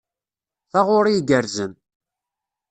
[0.71, 1.73] Taɣuri igerrzen.